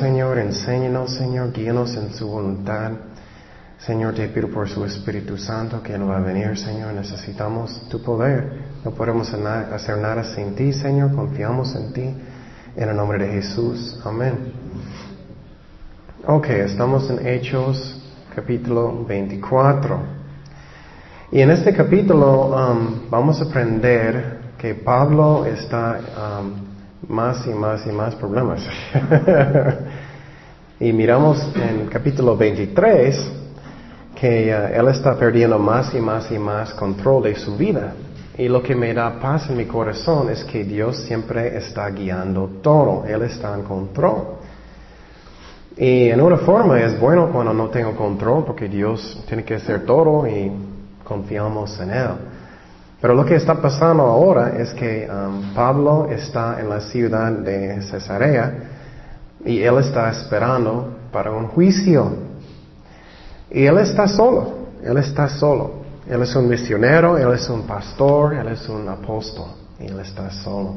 [0.00, 2.92] Señor, enséñanos, Señor, guíanos en su voluntad.
[3.80, 6.94] Señor, te pido por su Espíritu Santo que Él va a venir, Señor.
[6.94, 8.50] Necesitamos tu poder.
[8.82, 11.14] No podemos hacer nada sin ti, Señor.
[11.14, 12.14] Confiamos en ti.
[12.76, 14.00] En el nombre de Jesús.
[14.02, 14.54] Amén.
[16.26, 18.02] Ok, estamos en Hechos
[18.34, 20.00] capítulo 24.
[21.32, 26.69] Y en este capítulo um, vamos a aprender que Pablo está um,
[27.10, 28.64] más y más y más problemas.
[30.80, 33.32] y miramos en capítulo 23
[34.14, 37.94] que uh, él está perdiendo más y más y más control de su vida.
[38.38, 42.48] Y lo que me da paz en mi corazón es que Dios siempre está guiando
[42.62, 44.38] todo, Él está en control.
[45.76, 49.84] Y en una forma es bueno cuando no tengo control porque Dios tiene que hacer
[49.84, 50.50] todo y
[51.04, 52.10] confiamos en Él.
[53.00, 57.80] Pero lo que está pasando ahora es que um, Pablo está en la ciudad de
[57.82, 58.52] Cesarea
[59.44, 62.12] y él está esperando para un juicio.
[63.50, 65.80] Y él está solo, él está solo.
[66.08, 69.46] Él es un misionero, él es un pastor, él es un apóstol,
[69.78, 70.74] y él está solo.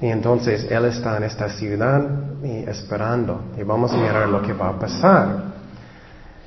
[0.00, 2.08] Y entonces él está en esta ciudad
[2.42, 3.42] y esperando.
[3.58, 5.52] Y vamos a mirar lo que va a pasar.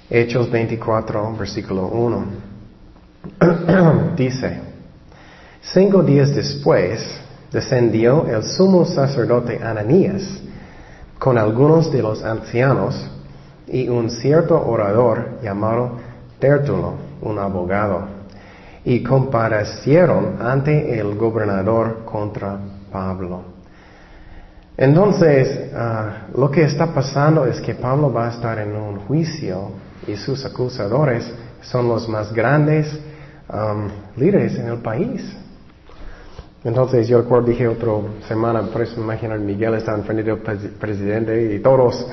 [0.09, 2.54] Hechos 24, versículo 1.
[4.15, 4.59] Dice,
[5.61, 7.03] cinco días después
[7.51, 10.41] descendió el sumo sacerdote Ananías
[11.17, 13.09] con algunos de los ancianos
[13.67, 15.97] y un cierto orador llamado
[16.39, 18.07] Tertulo, un abogado,
[18.83, 22.59] y comparecieron ante el gobernador contra
[22.91, 23.55] Pablo.
[24.77, 29.71] Entonces, ah, lo que está pasando es que Pablo va a estar en un juicio
[30.05, 31.25] y sus acusadores
[31.61, 32.99] son los más grandes
[33.49, 35.21] um, líderes en el país.
[36.63, 37.91] Entonces yo recuerdo, dije otra
[38.27, 40.39] semana, por eso me imagino Miguel está frente del
[40.79, 42.07] presidente y todos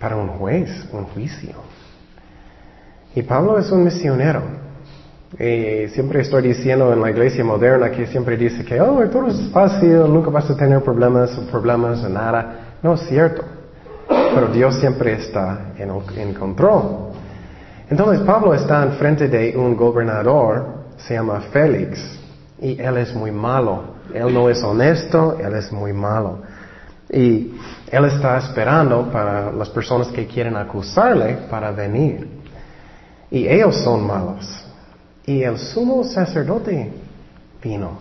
[0.00, 1.54] para un juez, un juicio.
[3.14, 4.42] Y Pablo es un misionero.
[5.38, 9.98] Siempre estoy diciendo en la iglesia moderna que siempre dice que, oh, todo es fácil,
[10.08, 12.76] nunca vas a tener problemas, problemas, nada.
[12.82, 13.42] No es cierto.
[14.08, 17.12] Pero Dios siempre está en control.
[17.88, 20.66] Entonces Pablo está enfrente de un gobernador,
[20.96, 22.18] se llama Félix,
[22.60, 23.96] y él es muy malo.
[24.12, 26.40] Él no es honesto, él es muy malo.
[27.08, 27.54] Y
[27.90, 32.28] él está esperando para las personas que quieren acusarle para venir.
[33.30, 34.64] Y ellos son malos.
[35.24, 36.92] Y el sumo sacerdote
[37.62, 37.98] vino.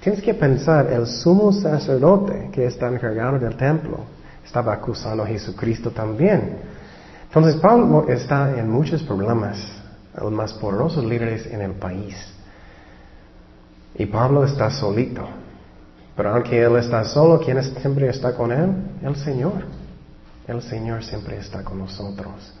[0.00, 3.98] Tienes que pensar, el sumo sacerdote que está encargado del templo
[4.44, 6.77] estaba acusando a Jesucristo también.
[7.28, 9.58] Entonces Pablo está en muchos problemas,
[10.20, 12.16] los más poderosos líderes en el país.
[13.94, 15.28] Y Pablo está solito.
[16.16, 18.70] Pero aunque Él está solo, ¿quién siempre está con Él?
[19.02, 19.64] El Señor.
[20.46, 22.54] El Señor siempre está con nosotros.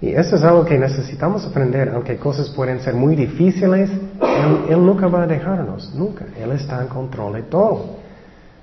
[0.00, 3.90] Y eso es algo que necesitamos aprender, aunque cosas pueden ser muy difíciles,
[4.68, 6.26] Él, nunca va a dejarnos, nunca.
[6.38, 7.96] Él está en control de todo.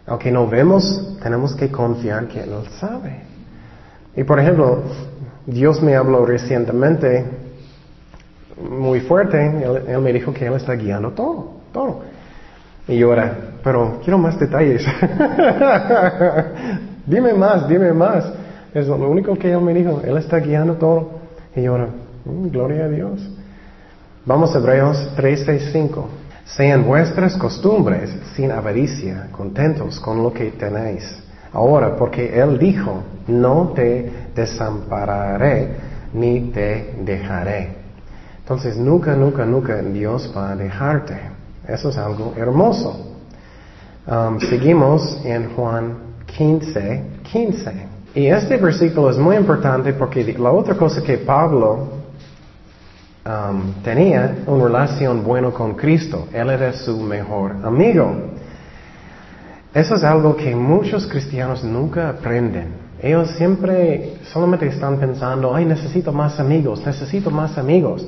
[0.06, 3.35] Aunque no vemos, tenemos que confiar que Él sabe.
[4.16, 4.84] Y por ejemplo,
[5.46, 7.26] Dios me habló recientemente
[8.58, 9.46] muy fuerte,
[9.88, 12.02] él, me dijo que Él está guiando todo, todo.
[12.88, 14.86] Y yo era, pero quiero más detalles.
[17.06, 18.32] dime más, dime más.
[18.74, 20.02] Es lo único que él me dijo.
[20.04, 21.10] Él está guiando todo.
[21.56, 21.88] Y yo era,
[22.26, 23.28] mm, gloria a Dios.
[24.26, 26.10] Vamos a Hebreos 5.
[26.46, 31.24] Sean vuestras costumbres sin avaricia, contentos con lo que tenéis.
[31.56, 35.70] Ahora, porque Él dijo, no te desampararé
[36.14, 37.70] ni te dejaré.
[38.40, 41.18] Entonces, nunca, nunca, nunca Dios va a dejarte.
[41.66, 43.16] Eso es algo hermoso.
[44.06, 47.88] Um, seguimos en Juan 15, 15.
[48.16, 51.88] Y este versículo es muy importante porque la otra cosa que Pablo
[53.26, 56.28] um, tenía una relación buena con Cristo.
[56.34, 58.14] Él era su mejor amigo.
[59.76, 62.70] Eso es algo que muchos cristianos nunca aprenden.
[63.00, 68.08] Ellos siempre solamente están pensando, ay, necesito más amigos, necesito más amigos.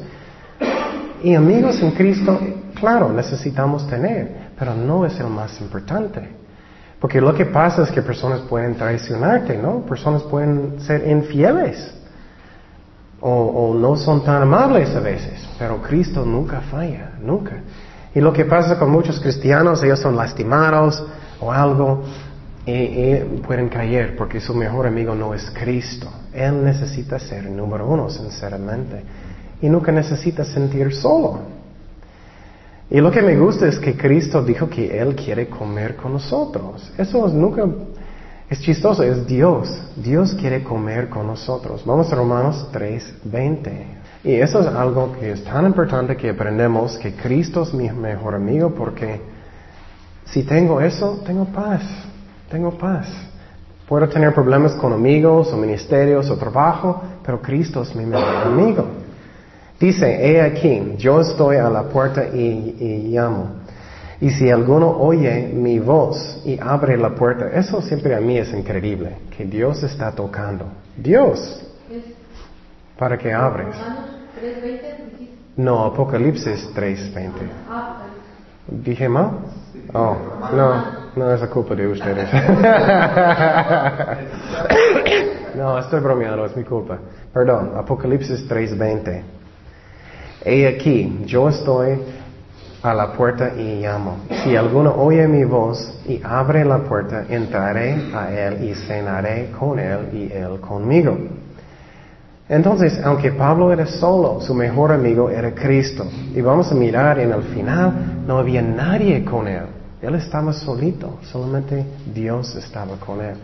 [1.22, 2.40] Y amigos en Cristo
[2.80, 6.30] Claro, necesitamos tener, pero no es el más importante.
[7.00, 9.82] Porque lo que pasa es que personas pueden traicionarte, ¿no?
[9.82, 11.94] Personas pueden ser infieles.
[13.20, 15.48] O, o, no son tan amables a veces.
[15.58, 17.54] Pero Cristo nunca falla, nunca.
[18.14, 21.04] Y lo que pasa con muchos cristianos, ellos son lastimados
[21.40, 22.04] o algo
[22.66, 26.10] y, y pueden caer porque su mejor amigo no es Cristo.
[26.34, 29.02] Él necesita ser número uno, sinceramente.
[29.62, 31.58] Y nunca necesita sentir solo.
[32.90, 36.90] Y lo que me gusta es que Cristo dijo que Él quiere comer con nosotros.
[36.98, 37.66] Eso nunca,
[38.50, 39.70] Es chistoso, es Dios.
[39.98, 41.84] Dios quiere comer con nosotros.
[41.86, 43.72] Vamos a Romanos 3:20.
[44.24, 48.36] Y eso es algo que es tan importante que aprendemos que Cristo es mi mejor
[48.36, 49.20] amigo porque
[50.32, 51.84] si tengo eso, tengo paz.
[52.50, 53.08] Tengo paz.
[53.88, 58.86] Puedo tener problemas con amigos o ministerios o trabajo, pero Cristo es mi mejor amigo.
[59.80, 63.68] Dice, he aquí, yo estoy a la puerta y, y llamo.
[64.20, 68.52] Y si alguno oye mi voz y abre la puerta, eso siempre a mí es
[68.52, 70.66] increíble, que Dios está tocando.
[70.98, 71.64] Dios.
[72.98, 73.76] Para que abres.
[75.56, 78.07] No, Apocalipsis 3.20.
[78.68, 79.32] ¿Dije mal?
[79.94, 80.18] Oh,
[80.54, 80.84] no,
[81.16, 82.30] no es la culpa de ustedes.
[85.56, 86.98] no, estoy bromeando, es mi culpa.
[87.34, 89.24] Perdón, Apocalipsis 3.20.
[90.44, 92.00] He aquí, yo estoy
[92.84, 94.18] a la puerta y llamo.
[94.44, 99.80] Si alguno oye mi voz y abre la puerta, entraré a él y cenaré con
[99.80, 101.18] él y él conmigo.
[102.50, 106.06] Entonces, aunque Pablo era solo, su mejor amigo era Cristo.
[106.34, 109.64] Y vamos a mirar en el final, no había nadie con él.
[110.02, 113.36] Él estaba solito, solamente Dios estaba con él.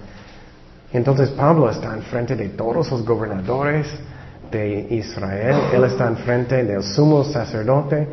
[0.93, 3.87] Entonces Pablo está enfrente de todos los gobernadores
[4.51, 8.07] de Israel, él está enfrente del sumo sacerdote,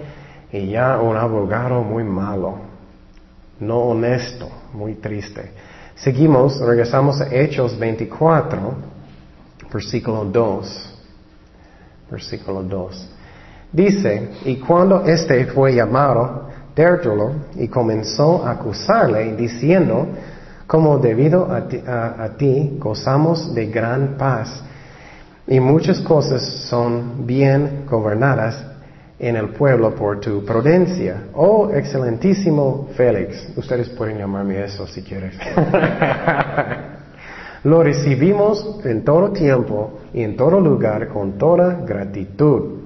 [0.53, 2.57] y ya un abogado muy malo,
[3.61, 5.53] no honesto, muy triste.
[5.95, 8.59] Seguimos, regresamos a Hechos 24,
[9.73, 10.95] versículo 2.
[12.11, 13.11] Versículo 2.
[13.73, 20.07] Dice, y cuando éste fue llamado, Tértulo, y comenzó a acusarle, diciendo,
[20.67, 24.63] como debido a ti, gozamos de gran paz,
[25.47, 28.65] y muchas cosas son bien gobernadas
[29.19, 31.25] en el pueblo por tu prudencia.
[31.35, 35.35] Oh, excelentísimo Félix, ustedes pueden llamarme eso si quieres.
[37.65, 42.81] Lo recibimos en todo tiempo y en todo lugar con toda gratitud.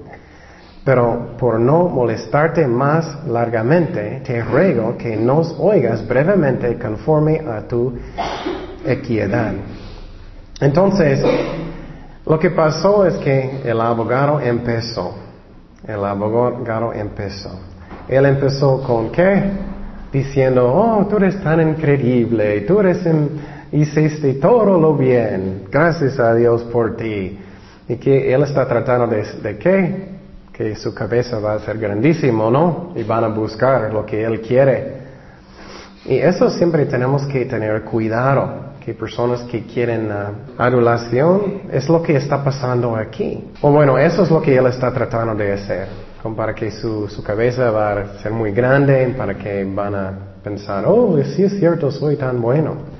[0.84, 7.94] Pero por no molestarte más largamente, te ruego que nos oigas brevemente conforme a tu
[8.84, 9.54] equidad.
[10.60, 11.24] Entonces,
[12.26, 15.24] lo que pasó es que el abogado empezó
[15.86, 17.50] el abogado empezó.
[18.08, 19.50] Él empezó con qué?
[20.12, 23.06] Diciendo, oh, tú eres tan increíble, tú eres
[23.74, 27.38] hiciste todo lo bien, gracias a Dios por ti.
[27.88, 30.08] Y que él está tratando de, qué?
[30.52, 32.92] Que su cabeza va a ser grandísimo, ¿no?
[32.94, 35.04] Y van a buscar lo que él quiere.
[36.06, 40.10] Y eso siempre tenemos que tener cuidado que personas que quieren
[40.58, 43.50] adulación, es lo que está pasando aquí.
[43.62, 45.88] O bueno, eso es lo que él está tratando de hacer,
[46.22, 50.12] como para que su, su cabeza va a ser muy grande, para que van a
[50.42, 52.93] pensar, oh, sí es cierto, soy tan bueno.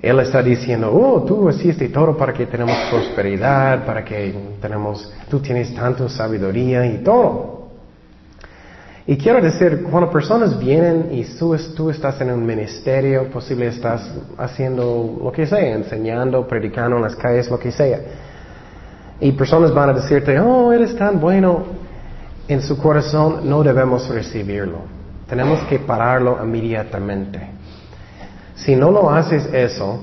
[0.00, 5.40] Él está diciendo, oh, tú hiciste todo para que tenemos prosperidad, para que tenemos, tú
[5.40, 7.56] tienes tanto sabiduría y todo.
[9.08, 14.10] Y quiero decir, cuando personas vienen y tú, tú, estás en un ministerio, posible estás
[14.36, 18.00] haciendo lo que sea, enseñando, predicando en las calles, lo que sea.
[19.20, 21.86] Y personas van a decirte, oh, eres tan bueno.
[22.48, 24.78] En su corazón no debemos recibirlo.
[25.28, 27.55] Tenemos que pararlo inmediatamente.
[28.56, 30.00] Si no lo haces eso,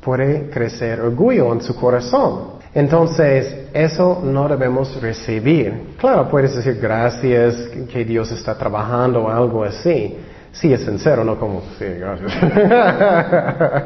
[0.00, 2.56] puede crecer orgullo en su corazón.
[2.72, 5.94] Entonces, eso no debemos recibir.
[5.98, 7.56] Claro, puedes decir gracias,
[7.92, 10.16] que Dios está trabajando o algo así.
[10.52, 12.32] Sí, es sincero, no como, sí, gracias.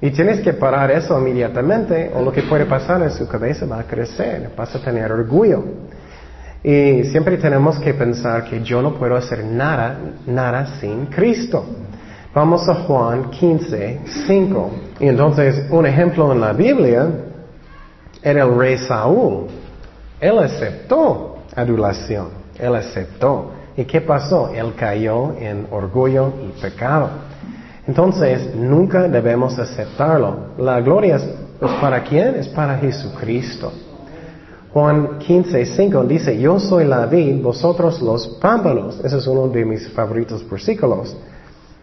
[0.00, 3.80] y tienes que parar eso inmediatamente o lo que puede pasar en su cabeza va
[3.80, 5.64] a crecer, vas a tener orgullo.
[6.62, 9.96] Y siempre tenemos que pensar que yo no puedo hacer nada,
[10.26, 11.64] nada sin Cristo.
[12.34, 14.70] Vamos a Juan 15, 5.
[15.00, 17.08] Y entonces, un ejemplo en la Biblia,
[18.22, 19.46] era el rey Saúl.
[20.20, 23.52] Él aceptó adulación, él aceptó.
[23.76, 24.50] ¿Y qué pasó?
[24.54, 27.08] Él cayó en orgullo y pecado.
[27.86, 30.48] Entonces, nunca debemos aceptarlo.
[30.58, 31.24] La gloria es,
[31.80, 32.34] para quién?
[32.34, 33.72] Es para Jesucristo.
[34.72, 39.00] Juan 15, 5 dice, yo soy la vid, vosotros los pámpanos.
[39.02, 41.16] Ese es uno de mis favoritos versículos.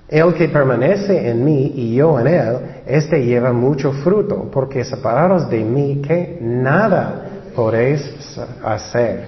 [0.07, 5.49] El que permanece en mí y yo en él, este lleva mucho fruto, porque separados
[5.49, 9.27] de mí, que nada podéis hacer.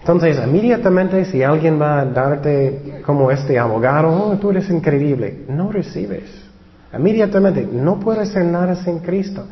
[0.00, 5.72] Entonces, inmediatamente si alguien va a darte como este abogado, oh, tú eres increíble, no
[5.72, 6.44] recibes.
[6.96, 9.44] Inmediatamente, no puedes hacer nada sin Cristo.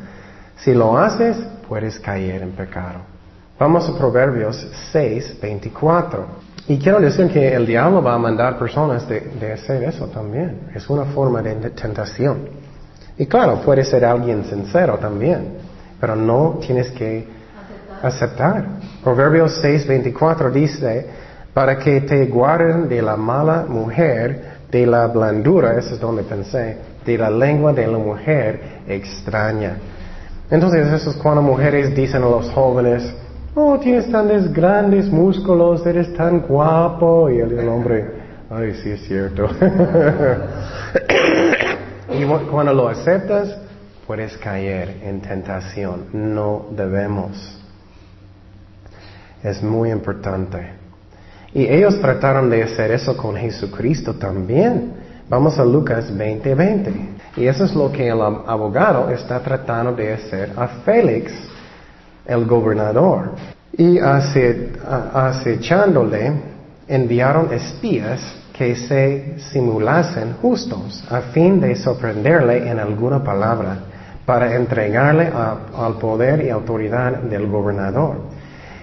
[0.55, 1.37] Si lo haces,
[1.67, 3.01] puedes caer en pecado.
[3.59, 6.46] Vamos a Proverbios 6, 24.
[6.69, 10.69] Y quiero decir que el diablo va a mandar personas de, hacer eso también.
[10.75, 12.49] Es una forma de tentación.
[13.17, 15.57] Y claro, puede ser alguien sincero también,
[15.99, 17.25] pero no tienes que
[18.03, 18.65] aceptar.
[19.03, 21.05] Proverbios 6:24 dice,
[21.53, 26.77] para que te guarden de la mala mujer, de la blandura, eso es donde pensé,
[27.05, 29.77] de la lengua de la mujer extraña.
[30.51, 33.11] Entonces eso es cuando mujeres dicen a los jóvenes,
[33.59, 38.05] oh, tienes tan grandes músculos, eres tan guapo, y el, hombre,
[38.51, 39.49] ay, sí es cierto.
[42.13, 43.57] y cuando lo aceptas,
[44.05, 46.05] puedes caer en tentación.
[46.13, 47.59] No debemos.
[49.43, 50.73] Es muy importante.
[51.53, 54.93] Y ellos trataron de hacer eso con Jesucristo también.
[55.29, 57.15] Vamos a Lucas 20:20.
[57.37, 61.33] Y eso es lo que el abogado está tratando de hacer a Félix,
[62.27, 63.31] el gobernador.
[63.77, 66.33] Y acechándole,
[66.87, 68.21] enviaron espías
[68.57, 73.77] que se simulasen justos a fin de sorprenderle en alguna palabra
[74.25, 78.37] para entregarle al poder y autoridad del gobernador.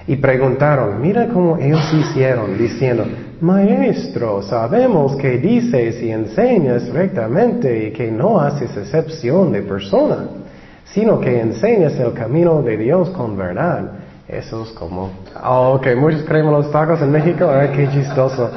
[0.07, 3.07] Y preguntaron, mira cómo ellos hicieron, diciendo,
[3.41, 10.29] Maestro, sabemos que dices y enseñas rectamente y que no haces excepción de persona,
[10.87, 13.93] sino que enseñas el camino de Dios con verdad.
[14.29, 15.11] Eso es como,
[15.43, 18.51] oh, ok, muchos creemos los tacos en México, ay, qué chistoso.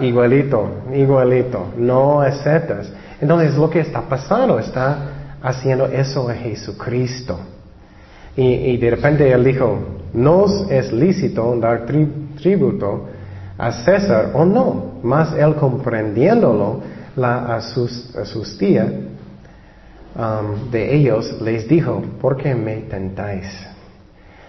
[0.00, 2.92] Igualito, igualito, no aceptas.
[3.20, 4.98] Entonces lo que está pasando, está
[5.42, 7.38] haciendo eso a Jesucristo.
[8.36, 9.78] Y, de repente él dijo,
[10.12, 13.06] nos es lícito dar tributo
[13.56, 16.80] a César o no, más él comprendiéndolo,
[17.14, 18.88] la asustía
[20.16, 23.46] um, de ellos les dijo, ¿por qué me tentáis?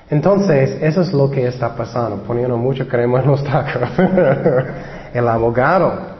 [0.09, 3.89] Entonces, eso es lo que está pasando, poniendo mucho crema en los tacos.
[5.13, 6.15] el abogado.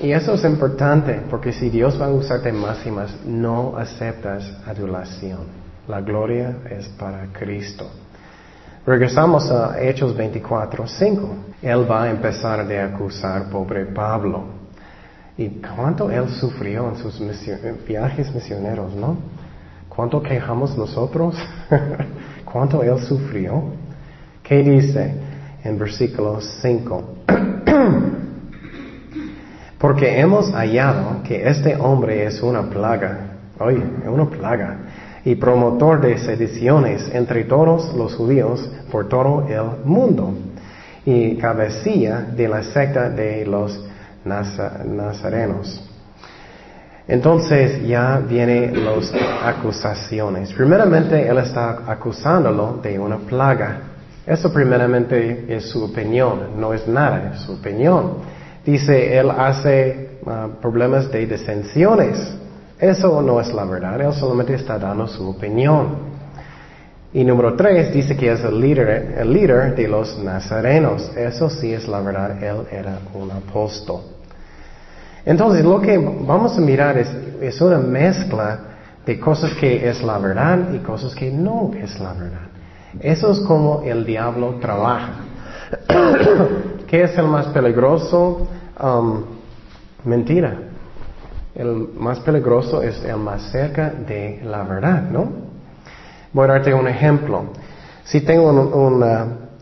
[0.00, 4.50] Y eso es importante, porque si Dios va a usarte más y más, no aceptas
[4.66, 5.40] adulación.
[5.88, 7.90] La gloria es para Cristo.
[8.86, 11.28] Regresamos a Hechos 24, 5.
[11.60, 14.61] Él va a empezar a acusar pobre Pablo.
[15.36, 17.20] Y cuánto él sufrió en sus
[17.86, 19.16] viajes misioneros, ¿no?
[19.88, 21.36] ¿Cuánto quejamos nosotros?
[22.44, 23.64] ¿Cuánto él sufrió?
[24.42, 25.14] ¿Qué dice
[25.64, 27.04] en versículo 5?
[29.78, 33.28] Porque hemos hallado que este hombre es una plaga.
[33.58, 34.76] Oye, una plaga
[35.24, 40.34] y promotor de sediciones entre todos los judíos por todo el mundo
[41.04, 43.84] y cabecilla de la secta de los
[44.24, 45.88] nazarenos.
[47.08, 49.12] Entonces ya vienen las
[49.44, 50.52] acusaciones.
[50.52, 53.80] Primeramente, él está acusándolo de una plaga.
[54.26, 58.18] Eso primeramente es su opinión, no es nada, es su opinión.
[58.64, 62.38] Dice, él hace ah, problemas de disensiones.
[62.78, 66.11] Eso no es la verdad, él solamente está dando su opinión.
[67.14, 71.14] Y número tres dice que es el líder, el líder de los nazarenos.
[71.16, 74.00] Eso sí es la verdad, él era un apóstol.
[75.24, 77.08] Entonces lo que vamos a mirar es,
[77.40, 78.58] es una mezcla
[79.04, 82.48] de cosas que es la verdad y cosas que no es la verdad.
[83.00, 85.12] Eso es como el diablo trabaja.
[86.86, 88.48] ¿Qué es el más peligroso?
[88.80, 89.24] Um,
[90.04, 90.72] mentira
[91.54, 95.51] el más peligroso es el más cerca de la verdad, ¿no?
[96.32, 97.44] Voy a darte un ejemplo.
[98.04, 99.04] Si tengo un,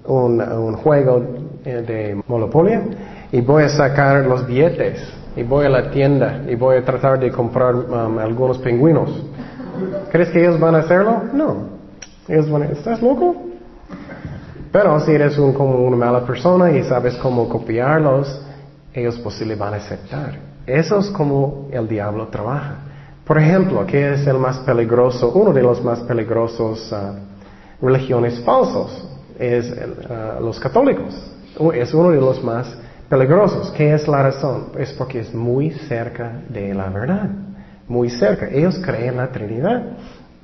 [0.04, 1.24] un, juego
[1.64, 2.72] eh, de Monopoly
[3.32, 5.02] y voy a sacar los billetes
[5.36, 9.24] y voy a la tienda y voy a tratar de comprar um, algunos pingüinos,
[10.10, 11.22] ¿crees que ellos van a hacerlo?
[11.32, 11.80] No.
[12.28, 13.36] Ellos van a, ¿estás loco?
[14.72, 18.40] Pero si eres un, como una mala persona y sabes cómo copiarlos,
[18.94, 20.38] ellos posiblemente van a aceptar.
[20.66, 22.89] Eso es como el diablo trabaja.
[23.30, 25.30] Por ejemplo, ¿qué es el más peligroso?
[25.30, 29.08] Uno de los más peligrosos uh, religiones falsos
[29.38, 31.14] es uh, los católicos.
[31.74, 32.76] Es uno de los más
[33.08, 33.70] peligrosos.
[33.70, 34.70] ¿Qué es la razón?
[34.76, 37.30] Es porque es muy cerca de la verdad.
[37.86, 38.48] Muy cerca.
[38.50, 39.80] Ellos creen en la Trinidad.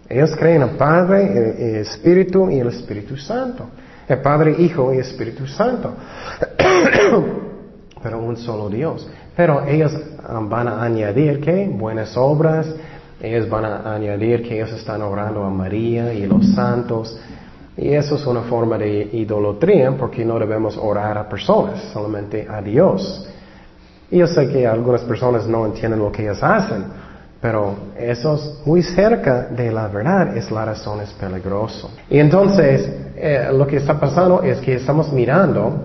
[0.08, 3.66] Ellos creen en el Padre, el Espíritu y el Espíritu Santo.
[4.06, 5.92] El Padre, Hijo y Espíritu Santo.
[8.00, 9.08] Pero un solo Dios.
[9.36, 9.92] Pero ellos
[10.28, 12.66] um, van a añadir que buenas obras,
[13.20, 17.18] ellos van a añadir que ellos están orando a María y los santos.
[17.76, 22.62] Y eso es una forma de idolatría porque no debemos orar a personas, solamente a
[22.62, 23.28] Dios.
[24.10, 26.84] Y yo sé que algunas personas no entienden lo que ellos hacen,
[27.40, 31.90] pero eso es muy cerca de la verdad, es la razón, es peligroso.
[32.08, 35.84] Y entonces, eh, lo que está pasando es que estamos mirando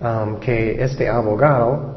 [0.00, 1.95] um, que este abogado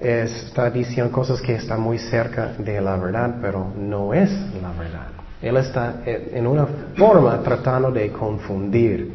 [0.00, 5.08] está diciendo cosas que están muy cerca de la verdad, pero no es la verdad.
[5.40, 9.12] Él está en una forma tratando de confundir.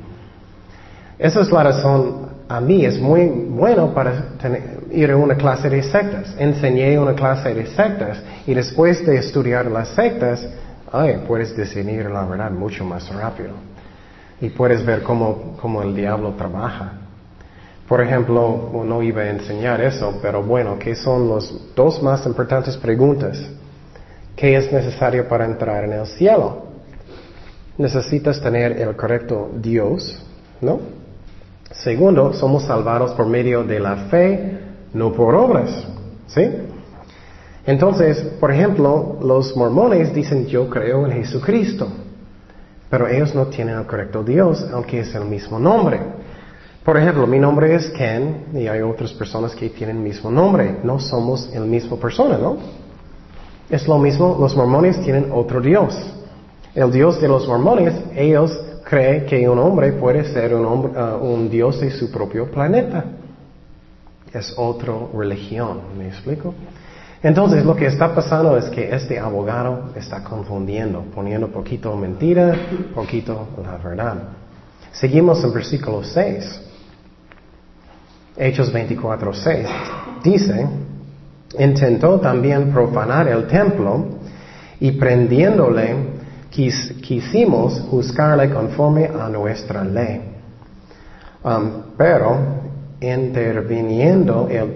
[1.18, 4.30] Esa es la razón, a mí es muy bueno para
[4.92, 6.36] ir a una clase de sectas.
[6.38, 10.48] Enseñé una clase de sectas y después de estudiar las sectas,
[10.92, 13.52] ay, puedes discernir la verdad mucho más rápido.
[14.40, 17.01] Y puedes ver cómo, cómo el diablo trabaja.
[17.92, 22.78] Por ejemplo, no iba a enseñar eso, pero bueno, ¿qué son las dos más importantes
[22.78, 23.38] preguntas?
[24.34, 26.68] ¿Qué es necesario para entrar en el cielo?
[27.78, 30.24] Necesitas tener el correcto Dios,
[30.62, 30.80] ¿no?
[31.70, 34.60] Segundo, somos salvados por medio de la fe,
[34.94, 35.86] no por obras.
[36.28, 36.50] ¿Sí?
[37.66, 41.90] Entonces, por ejemplo, los mormones dicen yo creo en Jesucristo,
[42.90, 46.21] pero ellos no tienen el correcto Dios, aunque es el mismo nombre.
[46.84, 50.78] Por ejemplo, mi nombre es Ken y hay otras personas que tienen el mismo nombre.
[50.84, 52.58] No somos el mismo persona, ¿no?
[53.70, 55.96] Es lo mismo, los mormones tienen otro Dios.
[56.74, 61.80] El Dios de los mormones, ellos cree que un hombre puede ser un, uh, dios
[61.80, 63.06] de su propio planeta.
[64.34, 66.54] Es otra religión, ¿me explico?
[67.22, 72.56] Entonces lo que está pasando es que este abogado está confundiendo, poniendo poquito mentira,
[72.96, 74.16] poquito la verdad.
[74.92, 76.71] Seguimos en versículo 6.
[78.36, 79.68] Hechos 24, 6.
[80.24, 80.68] Dice,
[81.60, 84.06] intentó también profanar el templo
[84.80, 85.96] y prendiéndole
[86.50, 90.22] quisimos juzgarle conforme a nuestra ley.
[91.44, 92.38] Um, pero
[93.00, 94.76] interviniendo el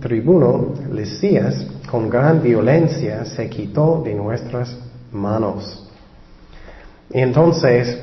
[0.00, 4.76] tribuno Lisías con gran violencia se quitó de nuestras
[5.10, 5.88] manos.
[7.10, 7.98] Entonces,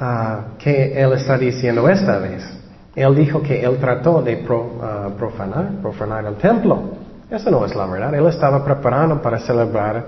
[0.00, 2.61] uh, ¿qué él está diciendo esta vez?
[2.94, 6.82] Él dijo que él trató de uh, profanar, el templo.
[7.30, 8.14] Eso no es la verdad.
[8.14, 10.04] Él estaba preparando para celebrar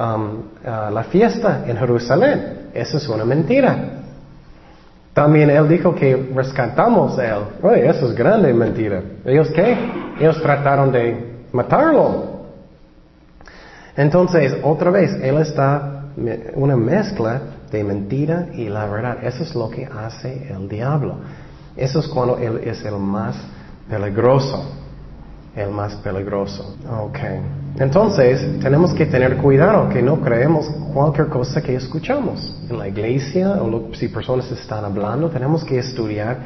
[0.00, 2.70] Um, la fiesta en Jerusalén.
[2.72, 3.76] Eso es una mentira.
[5.12, 7.42] También él dijo que rescatamos a él.
[7.60, 9.02] Oye, eso es grande mentira.
[9.26, 9.76] ¿Ellos qué?
[10.18, 12.46] Ellos trataron de matarlo.
[13.94, 16.04] Entonces, otra vez, él está
[16.54, 19.18] una mezcla de mentira y la verdad.
[19.22, 21.16] Eso es lo que hace el diablo.
[21.76, 23.36] Eso es cuando él es el más
[23.88, 24.80] peligroso
[25.56, 26.76] el más peligroso.
[26.88, 27.18] Ok.
[27.78, 32.54] Entonces, tenemos que tener cuidado que no creemos cualquier cosa que escuchamos.
[32.68, 36.38] En la iglesia o si personas están hablando, tenemos que estudiar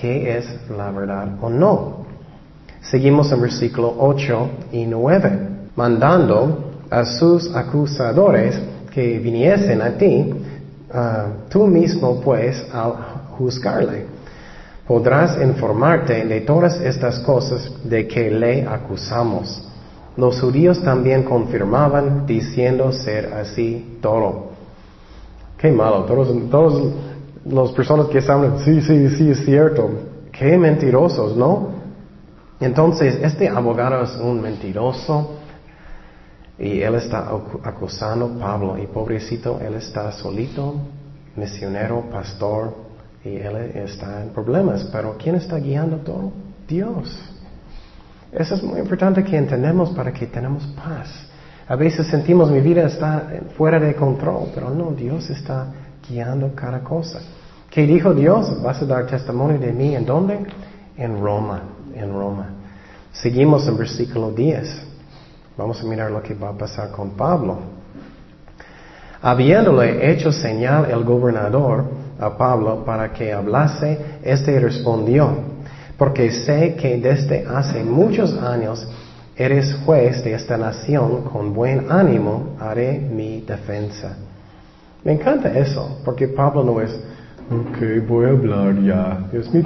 [0.00, 2.06] qué es la verdad o no.
[2.82, 5.48] Seguimos en versículo 8 y 9.
[5.76, 8.60] Mandando a sus acusadores
[8.92, 10.34] que viniesen a ti,
[10.92, 12.92] ah, tú mismo pues al
[13.38, 14.11] juzgarle
[14.92, 19.66] podrás informarte de todas estas cosas de que le acusamos.
[20.18, 24.50] Los judíos también confirmaban diciendo ser así todo.
[25.56, 26.92] Qué malo, todos, todos
[27.46, 29.88] las personas que saben, sí, sí, sí, es cierto.
[30.30, 31.70] Qué mentirosos, ¿no?
[32.60, 35.36] Entonces, este abogado es un mentiroso
[36.58, 37.30] y él está
[37.62, 40.74] acusando a Pablo y pobrecito, él está solito,
[41.34, 42.91] misionero, pastor,
[43.24, 44.84] y él está en problemas.
[44.92, 46.32] Pero ¿quién está guiando todo?
[46.66, 47.16] Dios.
[48.32, 51.08] Eso es muy importante que entendamos para que tenemos paz.
[51.68, 55.66] A veces sentimos mi vida está fuera de control, pero no, Dios está
[56.08, 57.20] guiando cada cosa.
[57.70, 58.62] ¿Qué dijo Dios?
[58.62, 59.94] Vas a dar testimonio de mí.
[59.94, 60.38] ¿En dónde?
[60.96, 61.62] En Roma,
[61.94, 62.48] en Roma.
[63.12, 64.86] Seguimos en versículo 10.
[65.56, 67.58] Vamos a mirar lo que va a pasar con Pablo.
[69.20, 71.84] Habiéndole hecho señal el gobernador,
[72.22, 75.30] a Pablo para que hablase, este respondió,
[75.98, 78.86] porque sé que desde hace muchos años
[79.36, 84.16] eres juez de esta nación, con buen ánimo haré mi defensa.
[85.04, 86.92] Me encanta eso, porque Pablo no es,
[87.50, 89.62] ok, voy a hablar ya, es mi,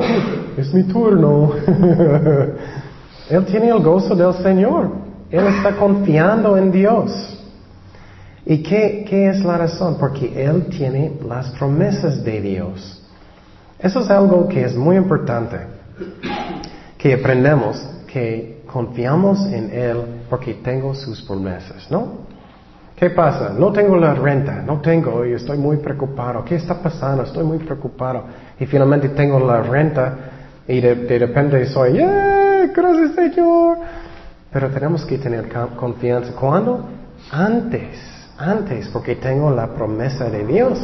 [0.56, 1.52] es mi turno.
[3.28, 4.90] Él tiene el gozo del Señor,
[5.30, 7.35] Él está confiando en Dios.
[8.48, 9.96] ¿Y qué, es la razón?
[9.98, 13.02] Porque Él tiene las promesas de Dios.
[13.76, 15.58] Eso es algo que es muy importante,
[16.96, 19.96] que aprendemos, que confiamos en Él
[20.30, 22.24] porque tengo sus promesas, ¿no?
[22.94, 23.52] ¿Qué pasa?
[23.52, 26.44] No tengo la renta, no tengo y estoy muy preocupado.
[26.44, 27.24] ¿Qué está pasando?
[27.24, 28.24] Estoy muy preocupado.
[28.60, 30.14] Y finalmente tengo la renta
[30.68, 32.70] y de, de repente soy, ¡yeah!
[32.74, 33.78] Gracias Señor.
[34.52, 36.32] Pero tenemos que tener confianza.
[36.32, 36.88] ¿Cuándo?
[37.30, 40.78] Antes antes porque tengo la promesa de Dios.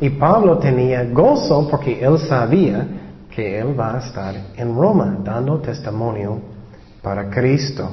[0.00, 2.86] Y Pablo tenía gozo porque él sabía
[3.34, 6.40] que él va a estar en Roma dando testimonio
[7.02, 7.88] para Cristo.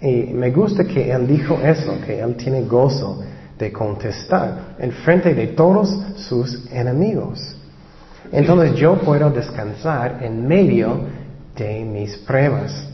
[0.00, 3.22] Y me gusta que Él dijo eso, que Él tiene gozo
[3.56, 7.56] de contestar en frente de todos sus enemigos.
[8.32, 11.02] Entonces yo puedo descansar en medio
[11.54, 12.88] de mis pruebas.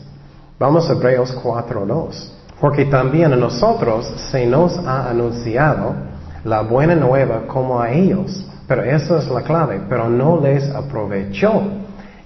[0.59, 2.38] Vamos a Hebreos 4.2.
[2.59, 5.95] Porque también a nosotros se nos ha anunciado
[6.43, 8.45] la buena nueva como a ellos.
[8.67, 9.81] Pero esa es la clave.
[9.87, 11.63] Pero no les aprovechó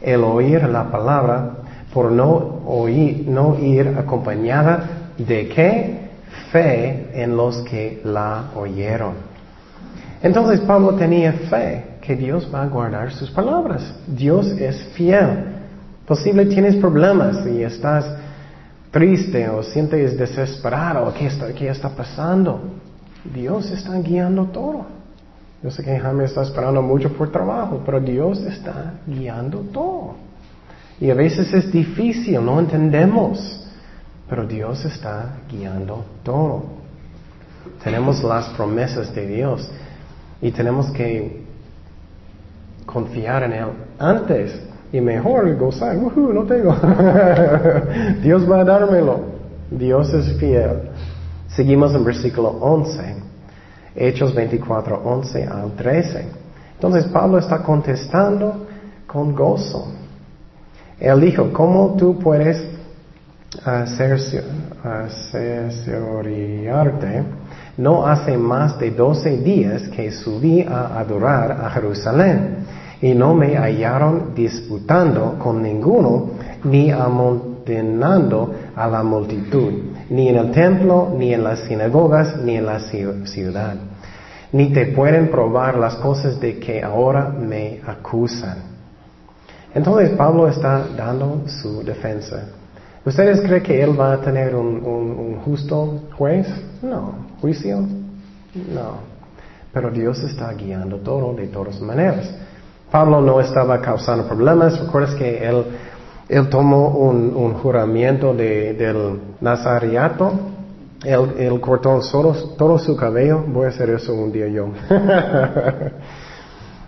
[0.02, 1.52] el oír la palabra
[1.94, 6.10] por no oír, no ir acompañada de qué?
[6.52, 9.14] Fe en los que la oyeron.
[10.22, 13.94] Entonces Pablo tenía fe que Dios va a guardar sus palabras.
[14.08, 15.46] Dios es fiel.
[16.08, 18.06] Posible tienes problemas y estás
[18.94, 22.62] triste o sientes desesperado, ¿qué está, qué está pasando?
[23.26, 24.86] Dios está guiando todo.
[25.64, 30.14] Yo sé que Jaime está esperando mucho por trabajo, pero Dios está guiando todo.
[31.02, 33.66] Y a veces es difícil, no entendemos,
[34.30, 36.64] pero Dios está guiando todo.
[37.84, 39.72] Tenemos las promesas de Dios
[40.40, 41.44] y tenemos que
[42.86, 44.62] confiar en Él antes
[44.94, 45.98] y mejor gozar.
[45.98, 46.72] no tengo.
[48.22, 49.22] Dios va a dármelo.
[49.72, 50.92] Dios es fiel.
[51.48, 53.16] Seguimos en versículo 11.
[53.96, 56.26] Hechos 24, 11 al 13.
[56.76, 58.68] Entonces Pablo está contestando
[59.08, 59.88] con gozo.
[61.00, 62.64] Él dijo, ¿cómo tú puedes
[63.66, 64.44] asesorarte?
[67.78, 73.58] No hace más de 12 días que subí a adorar a Jerusalén y no me
[73.58, 76.30] hallaron disputando con ninguno
[76.64, 79.74] ni amontonando a la multitud,
[80.10, 83.76] ni en el templo, ni en las sinagogas, ni en la ciudad.
[84.54, 88.60] Ni te pueden probar las cosas de que ahora me acusan.
[89.76, 92.46] Entonces Pablo está dando su defensa.
[93.06, 96.48] ¿Ustedes creen que él va a tener un, justo juez?
[96.82, 97.16] No.
[97.42, 97.80] ¿Juicio?
[97.80, 99.12] No.
[99.74, 102.34] Pero Dios está guiando todo de todas maneras.
[102.94, 104.80] Pablo no estaba causando problemas.
[104.80, 105.66] ¿Recuerdas que él,
[106.50, 110.32] tomó un, juramento del Nazariato?
[111.04, 112.00] Él, cortó
[112.56, 113.44] todo, su cabello.
[113.48, 114.68] Voy a hacer eso un día yo.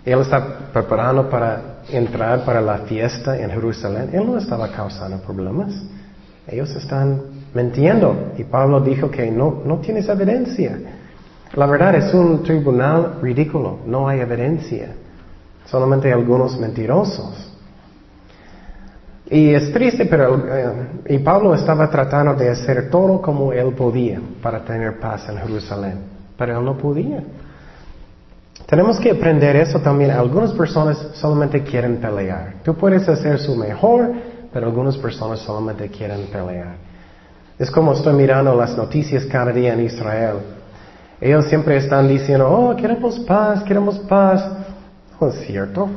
[0.04, 4.10] él está preparando para entrar para la fiesta en Jerusalén.
[4.12, 5.74] Él no estaba causando problemas.
[6.46, 7.20] Ellos están
[7.52, 8.30] mintiendo.
[8.38, 10.78] Y Pablo dijo que no, no tienes evidencia.
[11.54, 13.80] La verdad es un tribunal ridículo.
[13.84, 14.92] No hay evidencia
[15.66, 17.52] solamente algunos mentirosos.
[19.28, 24.20] Y es triste, pero eh, y Pablo estaba tratando de hacer todo como él podía
[24.40, 25.98] para tener paz en Jerusalén,
[26.38, 27.22] pero él no podía.
[28.66, 30.10] Tenemos que aprender eso también.
[30.12, 32.54] Algunas personas solamente quieren pelear.
[32.64, 34.12] Tú puedes hacer su mejor,
[34.52, 36.74] pero algunas personas solamente quieren pelear.
[37.58, 40.36] Es como estoy mirando las noticias cada día en Israel.
[41.20, 44.44] Ellos siempre están diciendo, oh, queremos paz, queremos paz.
[45.20, 45.88] No es cierto.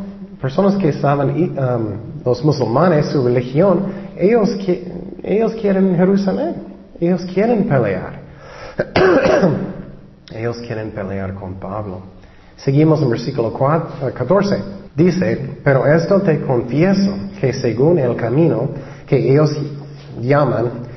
[0.42, 3.86] Personas que saben, um, los musulmanes, su religión,
[4.18, 4.58] ellos,
[5.62, 6.56] quieren Jerusalén.
[7.00, 8.20] Ellos quieren pelear.
[10.34, 12.02] ellos quieren pelear con Pablo.
[12.58, 14.56] Seguimos en versículo 14.
[14.56, 14.60] Eh,
[14.96, 18.70] Dice, pero esto te confieso, que según el camino
[19.08, 19.56] que ellos
[20.20, 20.89] llaman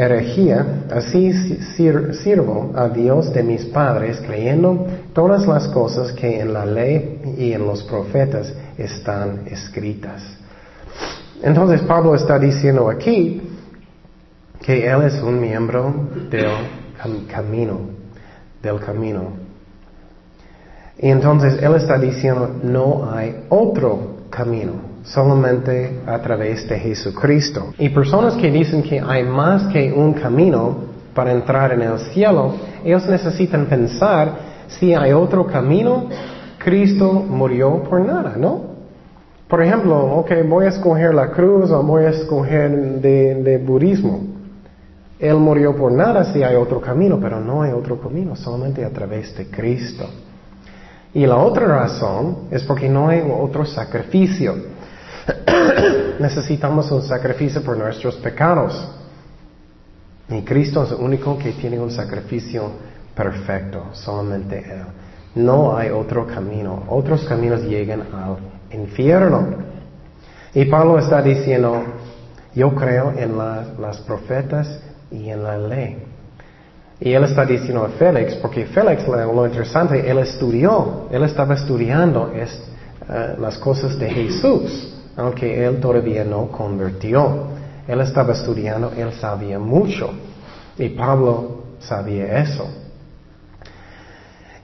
[0.00, 1.32] herejía, así
[1.74, 7.52] sirvo a Dios de mis padres, creyendo todas las cosas que en la ley y
[7.52, 10.22] en los profetas están escritas.
[11.42, 13.42] Entonces Pablo está diciendo aquí
[14.62, 17.80] que él es un miembro del camino,
[18.62, 19.32] del camino.
[20.98, 27.74] Y entonces él está diciendo, no hay otro camino solamente a través de Jesucristo.
[27.78, 32.54] Y personas que dicen que hay más que un camino para entrar en el cielo,
[32.84, 36.08] ellos necesitan pensar si hay otro camino,
[36.58, 38.70] Cristo murió por nada, ¿no?
[39.48, 44.20] Por ejemplo, ok, voy a escoger la cruz o voy a escoger de, budismo.
[45.18, 48.90] Él murió por nada si hay otro camino, pero no hay otro camino, solamente a
[48.90, 50.08] través de Cristo.
[51.12, 54.54] Y la otra razón es porque no hay otro sacrificio.
[56.18, 58.88] Necesitamos un sacrificio por nuestros pecados.
[60.28, 62.70] Y Cristo es el único que tiene un sacrificio
[63.14, 64.84] perfecto, solamente Él.
[65.34, 66.84] No hay otro camino.
[66.88, 68.36] Otros caminos llegan al
[68.72, 69.46] infierno.
[70.54, 71.82] Y Pablo está diciendo,
[72.54, 76.04] yo creo en las profetas y en la ley.
[77.00, 82.30] Y él está diciendo a Félix, porque Félix, lo interesante, él estudió, él estaba estudiando
[82.34, 82.46] eh,
[83.38, 87.48] las cosas de Jesús aunque él todavía no convirtió.
[87.86, 90.10] él estaba estudiando, él sabía mucho.
[90.78, 92.68] Y Pablo sabía eso.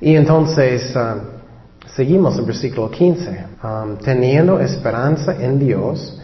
[0.01, 1.21] Y entonces, um,
[1.87, 3.45] seguimos en versículo 15.
[3.63, 6.21] Um, teniendo esperanza en Dios,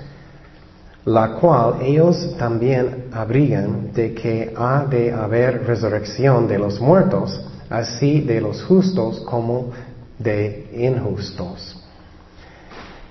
[1.05, 8.21] la cual ellos también abrigan de que ha de haber resurrección de los muertos, así
[8.21, 9.71] de los justos como
[10.19, 11.82] de injustos.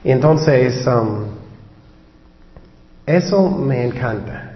[0.04, 1.26] Entonces, um,
[3.06, 4.54] eso me encanta.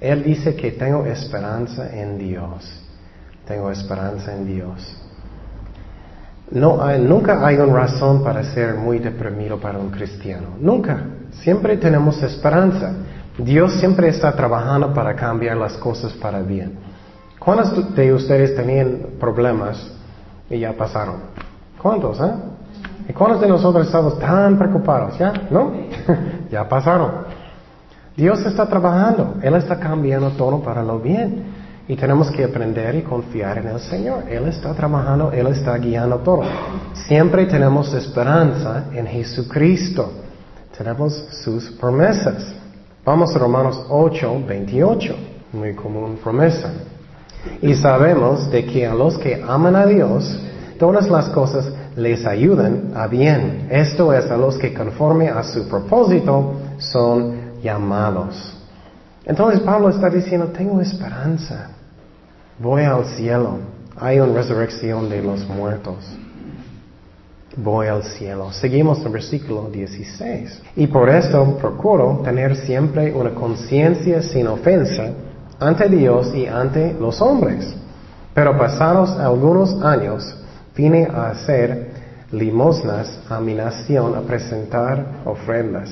[0.00, 2.80] Él dice que tengo esperanza en Dios.
[3.46, 4.96] Tengo esperanza en Dios.
[6.50, 10.48] No hay, nunca hay una razón para ser muy deprimido para un cristiano.
[10.60, 11.02] Nunca.
[11.42, 12.92] Siempre tenemos esperanza.
[13.38, 16.74] Dios siempre está trabajando para cambiar las cosas para bien.
[17.38, 19.90] ¿Cuántos de ustedes tenían problemas
[20.48, 21.16] y ya pasaron?
[21.80, 22.32] ¿Cuántos, eh?
[23.08, 25.18] ¿Y cuántos de nosotros estamos tan preocupados?
[25.18, 25.32] ¿Ya?
[25.50, 25.72] ¿No?
[26.50, 27.10] ya pasaron.
[28.16, 29.34] Dios está trabajando.
[29.42, 31.64] Él está cambiando todo para lo bien.
[31.86, 34.24] Y tenemos que aprender y confiar en el Señor.
[34.28, 36.42] Él está trabajando, Él está guiando todo.
[37.06, 40.10] Siempre tenemos esperanza en Jesucristo.
[40.76, 41.12] Tenemos
[41.42, 42.54] sus promesas.
[43.04, 45.16] Vamos a Romanos 8, 28.
[45.52, 46.72] Muy común promesa.
[47.60, 50.40] Y sabemos de que a los que aman a Dios,
[50.78, 53.68] todas las cosas les ayudan a bien.
[53.70, 58.56] Esto es a los que conforme a su propósito son llamados.
[59.24, 61.70] Entonces Pablo está diciendo, tengo esperanza.
[62.58, 63.58] Voy al cielo.
[63.96, 65.96] Hay una resurrección de los muertos.
[67.56, 68.52] Voy al cielo.
[68.52, 70.62] Seguimos en versículo 16.
[70.76, 75.10] Y por esto procuro tener siempre una conciencia sin ofensa
[75.60, 77.74] ante Dios y ante los hombres.
[78.34, 80.36] Pero pasados algunos años,
[80.76, 81.83] vine a hacer
[82.38, 85.90] limosnas a mi nación, a presentar ofrendas.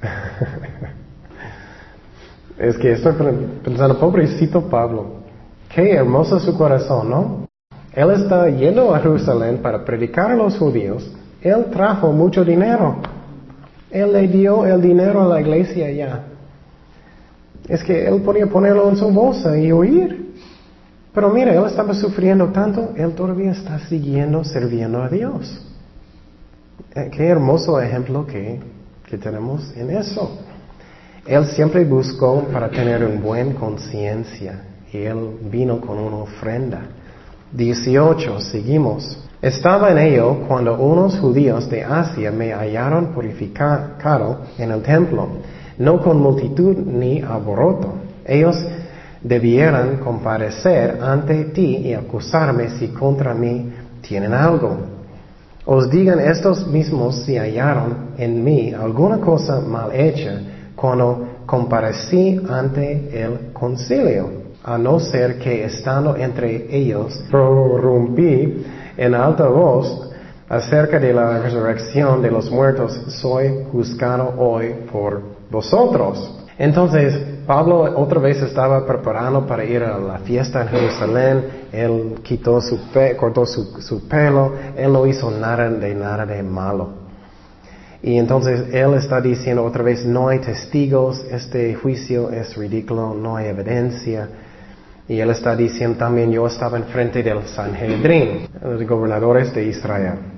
[2.58, 3.14] es que estoy
[3.62, 5.22] pensando, pobrecito Pablo,
[5.68, 7.48] qué hermoso su corazón, ¿no?
[7.94, 11.08] Él está yendo a Jerusalén para predicar a los judíos.
[11.40, 12.96] Él trajo mucho dinero.
[13.90, 16.24] Él le dio el dinero a la iglesia ya.
[17.68, 20.33] Es que él podía ponerlo en su bolsa y huir.
[21.14, 25.64] Pero mira, él estaba sufriendo tanto, él todavía está siguiendo, sirviendo a Dios.
[26.94, 28.58] Eh, qué hermoso ejemplo que,
[29.08, 30.38] que tenemos en eso.
[31.24, 34.60] Él siempre buscó para tener una buena conciencia
[34.92, 36.82] y él vino con una ofrenda.
[37.52, 39.18] 18, seguimos.
[39.40, 45.28] Estaba en ello cuando unos judíos de Asia me hallaron purificado en el templo,
[45.78, 47.94] no con multitud ni alboroto.
[48.24, 48.56] Ellos
[49.24, 54.76] debieran comparecer ante ti y acusarme si contra mí tienen algo.
[55.64, 60.38] Os digan estos mismos si hallaron en mí alguna cosa mal hecha
[60.76, 68.64] cuando comparecí ante el concilio, a no ser que estando entre ellos prorrumpí
[68.96, 70.10] en alta voz
[70.48, 76.40] acerca de la resurrección de los muertos, soy juzgado hoy por vosotros.
[76.58, 81.44] Entonces, Pablo otra vez estaba preparando para ir a la fiesta en Jerusalén.
[81.72, 82.78] Él quitó su
[83.16, 84.52] cortó su, su, pelo.
[84.76, 87.04] Él no hizo nada de nada de malo.
[88.02, 93.36] Y entonces él está diciendo otra vez, no hay testigos, este juicio es ridículo, no
[93.36, 94.28] hay evidencia.
[95.08, 100.33] Y él está diciendo también, yo estaba enfrente del Sanhedrin, los gobernadores de Israel.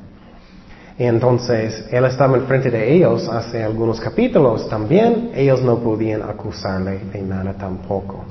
[0.98, 5.30] Entonces él estaba enfrente de ellos hace algunos capítulos también.
[5.34, 8.24] Ellos no podían acusarle de nada tampoco.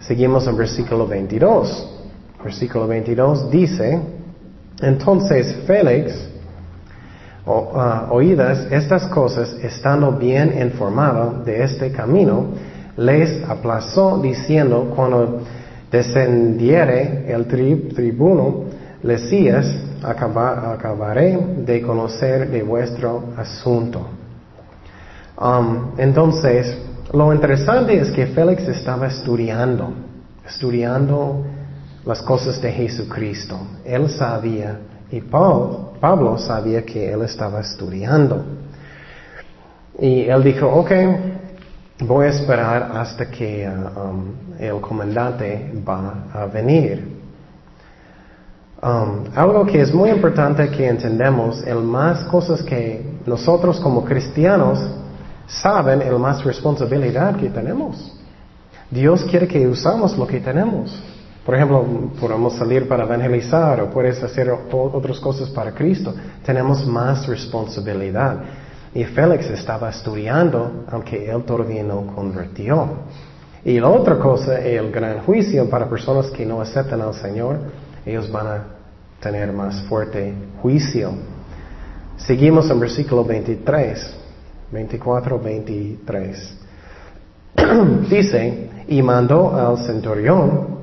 [0.00, 1.96] Seguimos en versículo 22.
[2.42, 4.00] Versículo 22 dice,
[4.80, 6.26] entonces Félix,
[7.46, 12.46] ah, oídas estas cosas, estando bien informado de este camino,
[12.96, 15.42] les aplazó diciendo, cuando
[15.92, 18.64] descendiere el tribuno,
[19.02, 19.66] Lesías,
[20.02, 24.06] acabaré de conocer de vuestro asunto.
[25.38, 26.76] Um, entonces,
[27.12, 29.92] lo interesante es que Félix estaba estudiando,
[30.46, 31.44] estudiando
[32.04, 33.58] las cosas de Jesucristo.
[33.84, 34.78] Él sabía,
[35.10, 38.44] y Pablo sabía que él estaba estudiando.
[39.98, 40.90] Y él dijo, ok,
[42.00, 44.24] voy a esperar hasta que uh, um,
[44.58, 47.19] el comandante va a venir.
[48.82, 54.78] Um, algo que es muy importante que entendemos, el más cosas que nosotros como cristianos
[55.46, 58.18] saben, el más responsabilidad que tenemos.
[58.90, 60.98] Dios quiere que usamos lo que tenemos.
[61.44, 61.84] Por ejemplo,
[62.18, 66.14] podemos salir para evangelizar o puedes hacer otras cosas para Cristo.
[66.44, 68.38] Tenemos más responsabilidad.
[68.94, 72.88] Y Félix estaba estudiando, aunque él todavía no convirtió.
[73.64, 77.58] Y la otra cosa, el gran juicio para personas que no aceptan al Señor,
[78.06, 78.64] ellos van a
[79.20, 80.32] tener más fuerte
[80.62, 81.12] juicio.
[82.16, 84.16] Seguimos en versículo 23,
[84.72, 86.54] 24, 23.
[88.10, 90.80] Dice, y mandó al centurión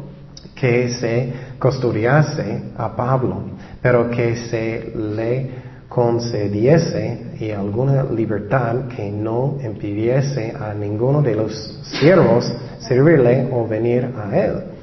[0.55, 3.41] que se custodiase a Pablo,
[3.81, 11.79] pero que se le concediese y alguna libertad que no impidiese a ninguno de los
[11.99, 14.76] siervos servirle o venir a él.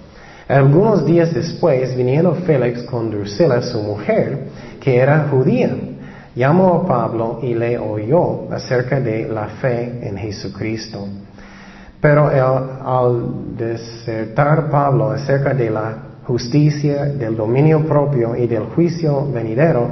[0.48, 5.74] Algunos días después, viniendo Félix con Drusila, su mujer, que era judía,
[6.34, 11.08] llamó a Pablo y le oyó acerca de la fe en Jesucristo.
[11.98, 19.88] Pero al desertar Pablo acerca de la justicia, del dominio propio y del juicio venidero,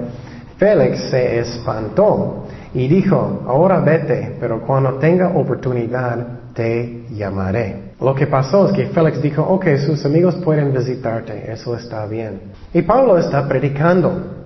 [0.58, 7.91] Félix se espantó y dijo, ahora vete, pero cuando tenga oportunidad te llamaré.
[8.02, 12.40] Lo que pasó es que Félix dijo, ok, sus amigos pueden visitarte, eso está bien.
[12.74, 14.42] Y Pablo está predicando.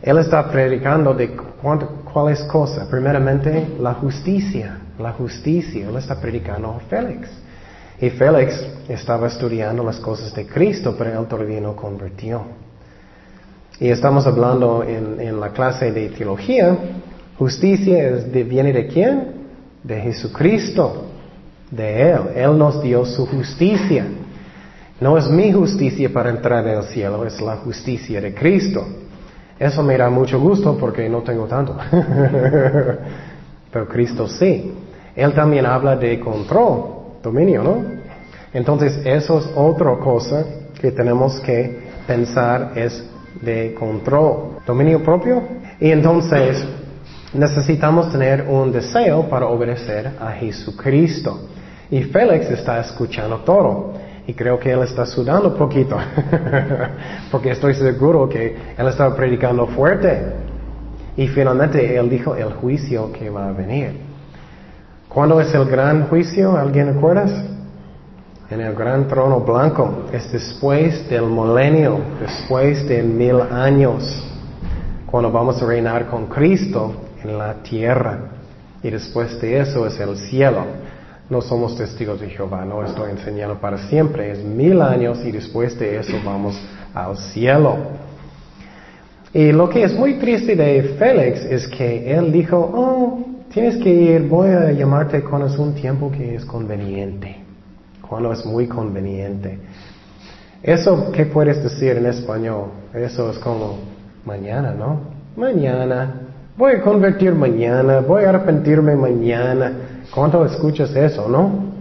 [0.00, 2.88] Él está predicando de cuál es cosa.
[2.88, 4.78] Primeramente, la justicia.
[4.98, 5.88] La justicia.
[5.88, 7.28] Él está predicando a Félix.
[8.00, 12.42] Y Félix estaba estudiando las cosas de Cristo, pero él todavía no convirtió.
[13.80, 16.76] Y estamos hablando en, la clase de teología,
[17.36, 19.34] justicia viene de quién?
[19.82, 21.13] De Jesucristo,
[21.70, 22.20] de Él.
[22.34, 24.06] Él nos dio su justicia.
[25.00, 28.86] No es mi justicia para entrar en el cielo, es la justicia de Cristo.
[29.58, 31.76] Eso me da mucho gusto porque no tengo tanto.
[33.72, 34.72] Pero Cristo sí.
[35.14, 37.84] Él también habla de control, dominio, ¿no?
[38.52, 40.44] Entonces, eso es otra cosa
[40.80, 43.04] que tenemos que pensar, es
[43.40, 45.42] de control, dominio propio.
[45.80, 46.64] Y entonces
[47.32, 51.48] necesitamos tener un deseo para obedecer a Jesucristo.
[51.94, 53.92] Y Félix está escuchando todo.
[54.26, 55.96] Y creo que él está sudando un poquito.
[57.30, 60.20] Porque estoy seguro que él estaba predicando fuerte.
[61.16, 63.92] Y finalmente él dijo el juicio que va a venir.
[65.08, 66.56] ¿Cuándo es el gran juicio?
[66.56, 67.26] ¿Alguien recuerda?
[68.50, 70.06] en el gran trono blanco.
[70.12, 74.02] Es después del milenio, después de mil años,
[75.06, 78.18] cuando vamos a reinar con Cristo en la tierra.
[78.82, 80.83] Y después de eso es el cielo.
[81.30, 85.78] No somos testigos de Jehová, no estoy enseñando para siempre, es mil años y después
[85.78, 86.60] de eso vamos
[86.92, 87.76] al cielo.
[89.32, 93.18] Y lo que es muy triste de Félix es que él dijo, oh,
[93.52, 97.44] tienes que ir, voy a llamarte cuando es un tiempo que es conveniente
[98.08, 99.58] cuando es muy conveniente.
[100.62, 102.66] Eso, ¿qué puedes decir en español?
[102.92, 103.78] Eso es como
[104.24, 105.00] mañana, ¿no?
[105.36, 106.20] Mañana.
[106.56, 109.72] Voy a convertir mañana, voy a arrepentirme mañana.
[110.14, 111.72] ¿Cuánto escuchas eso, no?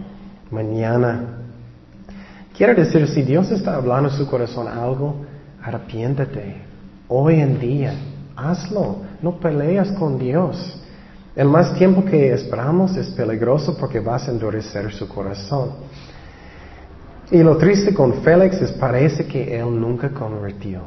[0.49, 1.23] Mañana.
[2.57, 5.17] Quiere decir, si Dios está hablando en su corazón algo,
[5.61, 6.55] arrepiéntete.
[7.07, 7.93] Hoy en día,
[8.35, 8.97] hazlo.
[9.21, 10.81] No peleas con Dios.
[11.35, 15.69] El más tiempo que esperamos es peligroso porque vas a endurecer su corazón.
[17.29, 20.81] Y lo triste con Félix es parece que él nunca convirtió.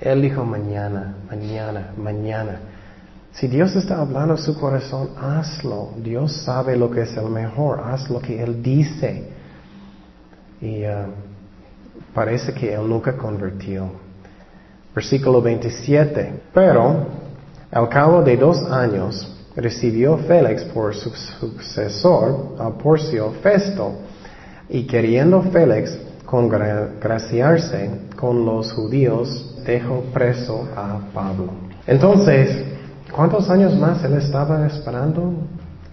[0.00, 2.60] Él dijo mañana, mañana, mañana.
[3.32, 5.90] Si Dios está hablando a su corazón, hazlo.
[5.96, 7.80] Dios sabe lo que es el mejor.
[7.80, 9.24] Haz lo que Él dice.
[10.60, 11.06] Y uh,
[12.12, 13.90] parece que Él nunca convirtió.
[14.94, 16.42] Versículo 27.
[16.52, 17.06] Pero,
[17.70, 23.92] al cabo de dos años, recibió Félix por su sucesor a Porcio Festo
[24.68, 31.52] y queriendo Félix congraciarse con los judíos, dejó preso a Pablo.
[31.86, 32.69] Entonces,
[33.14, 35.32] ¿cuántos años más él estaba esperando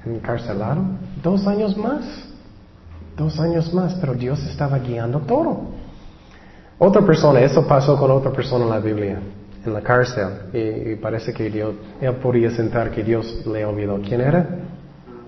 [0.05, 0.81] encarcelado?
[1.21, 2.03] Dos años más.
[3.15, 5.61] Dos años más, pero Dios estaba guiando todo.
[6.77, 9.19] Otra persona, eso pasó con otra persona en la Biblia,
[9.65, 13.99] en la cárcel, y, parece que Dios, él podía sentar que Dios le olvidó.
[14.01, 14.47] ¿Quién era?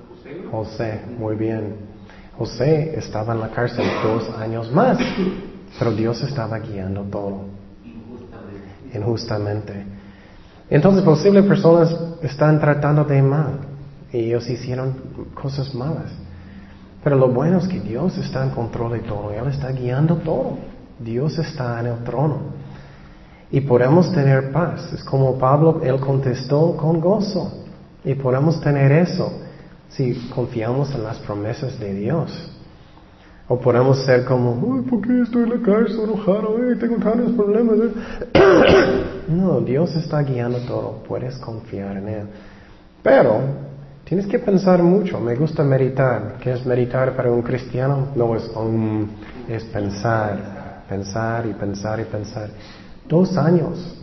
[0.08, 0.42] José.
[0.52, 1.76] José, muy bien.
[2.38, 5.00] José estaba en la cárcel dos años más,
[5.80, 7.46] pero Dios estaba guiando todo.
[8.94, 9.99] Injustamente.
[10.70, 13.60] Entonces, posibles personas están tratando de mal
[14.12, 14.94] y ellos hicieron
[15.34, 16.12] cosas malas.
[17.04, 20.58] Pero lo bueno es que Dios está en control de todo, Él está guiando todo.
[21.00, 22.40] Dios está en el trono.
[23.52, 24.92] Y podemos tener paz.
[24.94, 27.64] Es como Pablo, Él contestó con gozo.
[28.04, 29.32] Y podemos tener eso
[29.90, 32.52] si confiamos en las promesas de Dios.
[33.52, 36.56] O podemos ser como, uy, ¿por qué estoy en la cárcel enojado?
[36.80, 37.78] tengo tantos problemas.
[39.28, 41.02] no, Dios está guiando todo.
[41.08, 42.28] Puedes confiar en Él.
[43.02, 43.40] Pero
[44.04, 45.20] tienes que pensar mucho.
[45.20, 46.36] Me gusta meditar.
[46.40, 48.10] ¿Qué es meditar para un cristiano?
[48.16, 52.50] No es pensar, pensar y pensar y pensar.
[53.08, 54.00] Dos años.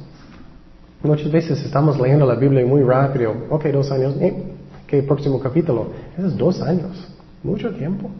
[1.04, 3.32] Muchas veces estamos leyendo la Biblia muy rápido.
[3.48, 4.16] Ok, dos años.
[4.20, 4.56] Eh,
[4.88, 5.92] ¿Qué próximo capítulo?
[6.18, 7.06] Eso es dos años.
[7.44, 8.10] Mucho tiempo.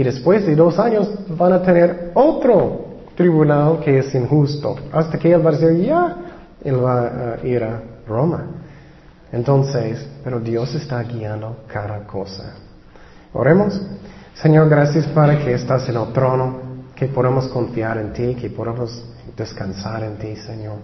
[0.00, 4.74] Y después de dos años van a tener otro tribunal que es injusto.
[4.90, 6.16] Hasta que él va a decir, ya,
[6.64, 8.46] él va a ir a Roma.
[9.30, 12.54] Entonces, pero Dios está guiando cada cosa.
[13.34, 13.78] Oremos.
[14.32, 16.60] Señor, gracias para que estás en el trono,
[16.94, 19.04] que podamos confiar en ti, que podamos
[19.36, 20.76] descansar en ti, Señor.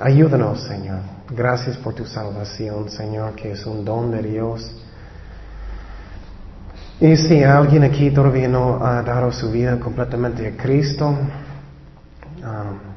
[0.00, 1.00] Ayúdanos, Señor.
[1.28, 4.74] Gracias por tu salvación, Señor, que es un don de Dios.
[7.00, 12.94] Y si alguien aquí todavía no ha dado su vida completamente a Cristo, um,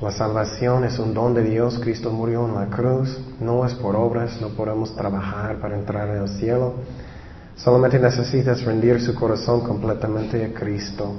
[0.00, 1.78] la salvación es un don de Dios.
[1.80, 3.20] Cristo murió en la cruz.
[3.40, 6.74] No es por obras, no podemos trabajar para entrar en el cielo.
[7.56, 11.12] Solamente necesitas rendir su corazón completamente a Cristo.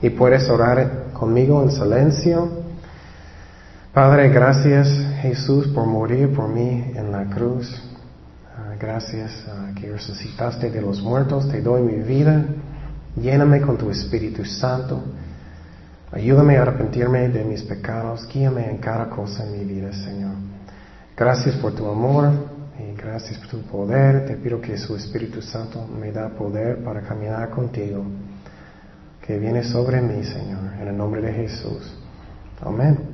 [0.00, 2.48] Y puedes orar conmigo en silencio.
[3.92, 4.88] Padre, gracias
[5.20, 7.91] Jesús por morir por mí en la cruz.
[8.82, 9.44] Gracias
[9.80, 11.48] que resucitaste de los muertos.
[11.48, 12.44] Te doy mi vida.
[13.14, 15.00] Lléname con tu Espíritu Santo.
[16.10, 18.26] Ayúdame a arrepentirme de mis pecados.
[18.26, 20.34] Guíame en cada cosa en mi vida, Señor.
[21.16, 22.32] Gracias por tu amor
[22.76, 24.26] y gracias por tu poder.
[24.26, 28.04] Te pido que su Espíritu Santo me da poder para caminar contigo.
[29.24, 30.58] Que viene sobre mí, Señor.
[30.80, 31.94] En el nombre de Jesús.
[32.60, 33.11] Amén.